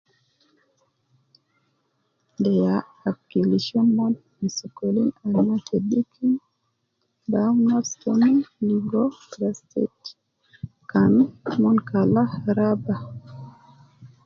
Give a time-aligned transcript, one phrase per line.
[2.43, 2.75] De ya
[3.09, 6.31] akilisha mon fi sokolin al ma te dikin
[7.29, 8.35] bi awun nafsi tomon
[8.67, 10.05] ligo prostate,
[10.91, 12.23] kaman kan mon kala
[12.57, 12.95] raba